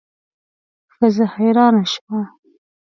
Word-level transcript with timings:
ښځه 0.93 1.25
حیرانه 1.35 1.83
شوه. 1.91 2.21